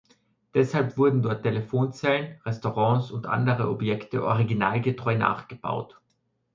[0.55, 6.01] Deshalb wurden dort Telefonzellen, Restaurants und andere Objekte originalgetreu nachgebaut.